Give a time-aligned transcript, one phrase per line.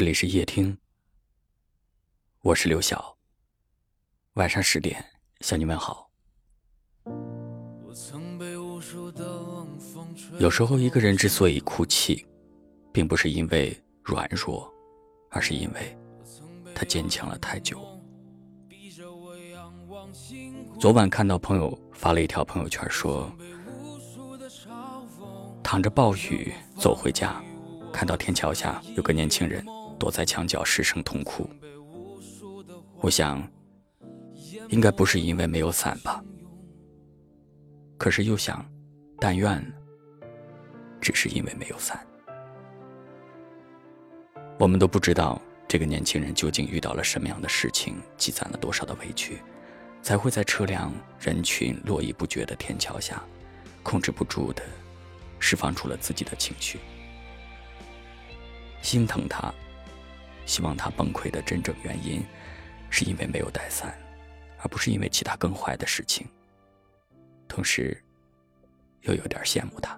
[0.00, 0.78] 这里是夜听，
[2.40, 3.18] 我是刘晓。
[4.32, 5.04] 晚上十点
[5.42, 6.10] 向你问好。
[10.38, 12.26] 有时候，一个人之所以哭泣，
[12.90, 14.72] 并不是因为软弱，
[15.28, 15.94] 而是因为
[16.74, 17.86] 他坚强了太久。
[20.80, 23.30] 昨晚看到朋友发了一条朋友圈，说
[25.62, 27.44] ：“躺着暴雨走回家，
[27.92, 29.62] 看到天桥下有个年轻人。”
[30.00, 31.48] 躲在墙角失声痛哭，
[33.02, 33.46] 我想，
[34.70, 36.24] 应该不是因为没有伞吧。
[37.98, 38.66] 可是又想，
[39.18, 39.62] 但愿
[41.02, 42.04] 只是因为没有伞。
[44.58, 49.42] 我们都不知道这个年轻人究竟遇到了什么样的事情，积攒了多少的委屈，
[50.00, 53.22] 才会在车辆人群络绎不绝的天桥下，
[53.82, 54.62] 控制不住的
[55.38, 56.78] 释放出了自己的情绪，
[58.80, 59.52] 心疼他。
[60.50, 62.26] 希望他崩溃的真正原因，
[62.90, 63.96] 是因为没有带伞，
[64.58, 66.26] 而不是因为其他更坏的事情。
[67.46, 67.96] 同时，
[69.02, 69.96] 又有点羡慕他，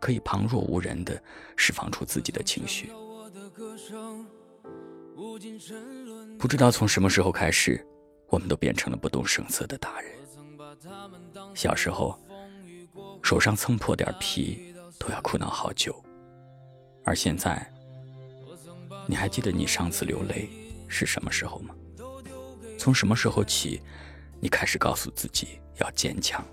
[0.00, 1.22] 可以旁若无人的
[1.54, 2.90] 释放出自己的情绪。
[6.40, 7.86] 不知道从什么时候开始，
[8.30, 10.12] 我们都变成了不动声色的大人。
[11.54, 12.18] 小时候，
[13.22, 16.04] 手上蹭破点皮都要哭闹好久，
[17.04, 17.72] 而现在。
[19.10, 20.50] 你还记得你上次流泪
[20.86, 21.74] 是什么时候吗？
[22.78, 23.80] 从什么时候起，
[24.38, 26.44] 你开始告诉自己要坚强？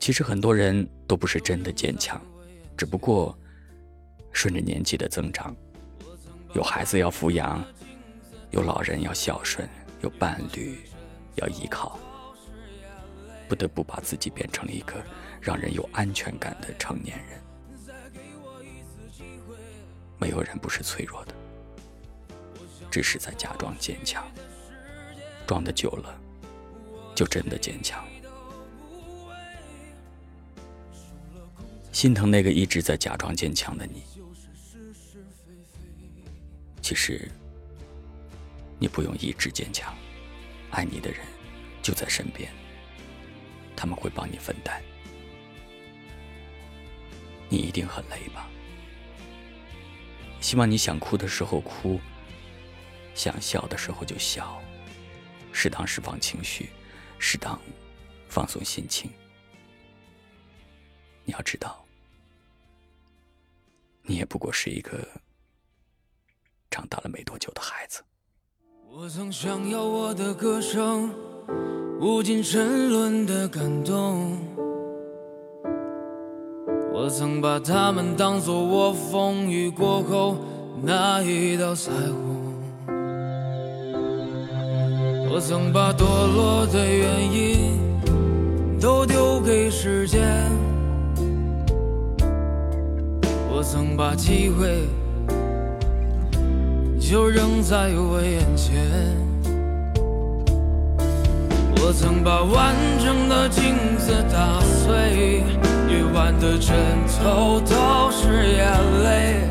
[0.00, 2.18] 其实很多人都不是真的坚强，
[2.78, 3.38] 只不过
[4.32, 5.54] 顺着年纪的增长，
[6.54, 7.62] 有孩子要抚养，
[8.52, 9.68] 有老人要孝顺，
[10.00, 10.78] 有伴侣
[11.34, 11.98] 要依靠，
[13.48, 14.94] 不得不把自己变成了一个
[15.42, 17.38] 让人有安全感的成年人。
[20.18, 21.34] 没有人不是脆弱的，
[22.90, 24.26] 只是在假装坚强。
[25.46, 26.20] 装的久了，
[27.14, 28.04] 就真的坚强。
[31.92, 34.02] 心疼那个一直在假装坚强的你。
[36.82, 37.30] 其实，
[38.78, 39.94] 你不用一直坚强，
[40.70, 41.20] 爱你的人
[41.82, 42.50] 就在身边，
[43.76, 44.82] 他们会帮你分担。
[47.48, 48.48] 你一定很累吧？
[50.40, 52.00] 希望你想哭的时候哭，
[53.14, 54.62] 想笑的时候就笑，
[55.52, 56.70] 适当释放情绪，
[57.18, 57.60] 适当
[58.28, 59.10] 放松心情。
[61.24, 61.84] 你要知道，
[64.02, 65.06] 你也不过是一个
[66.70, 68.04] 长大了没多久的孩子。
[68.88, 71.12] 我曾想要我的歌声，
[72.00, 74.65] 无尽沉沦的感动。
[77.06, 80.36] 我曾把他们当作我风雨过后
[80.82, 82.52] 那一道彩虹。
[85.30, 87.78] 我曾把堕落的原因
[88.80, 90.20] 都丢给时间。
[93.52, 94.88] 我曾把机会
[96.98, 98.82] 就扔在我眼前。
[101.76, 105.65] 我曾把完整的镜子打碎。
[105.88, 106.74] 夜晚的枕
[107.06, 108.66] 头都是眼
[109.04, 109.48] 泪，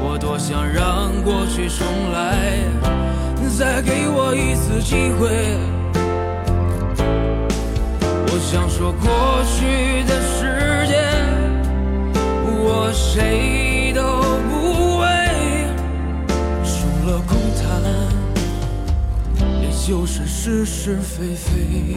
[0.00, 2.60] 我多想让过去重来，
[3.58, 5.28] 再给我一次机会。
[8.28, 10.94] 我想说过去的时间，
[12.14, 14.00] 我谁都
[14.48, 15.04] 不为，
[16.64, 17.62] 除了空谈，
[19.60, 21.96] 也就是是是非非。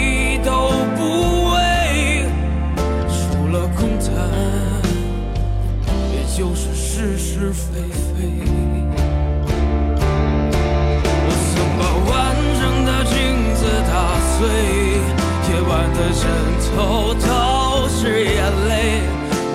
[15.51, 16.23] 夜晚的枕
[16.71, 18.39] 头都是眼
[18.69, 18.71] 泪，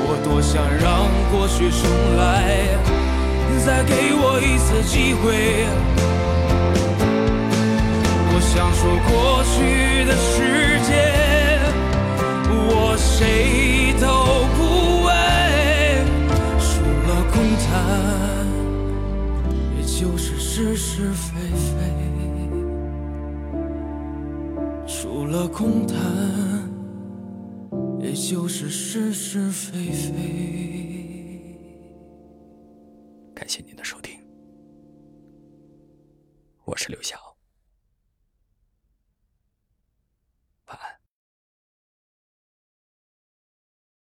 [0.05, 1.89] 我多想让过去重
[2.19, 2.69] 来，
[3.65, 5.25] 再给我一次机会。
[8.29, 10.93] 我想说过去的时间，
[12.45, 14.05] 我谁都
[14.55, 14.61] 不
[15.07, 15.09] 为，
[16.61, 16.69] 除
[17.09, 17.35] 了空
[17.65, 17.67] 谈，
[19.79, 22.16] 也就是是是非非。
[25.17, 25.97] 除了空谈，
[27.99, 30.13] 也就是是是非非。
[33.35, 34.21] 感谢您的收听，
[36.67, 37.36] 我是刘晓。